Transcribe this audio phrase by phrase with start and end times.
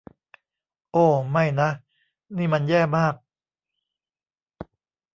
[0.91, 1.69] โอ้ ไม่นะ
[2.37, 3.15] นี่มันแย่มาก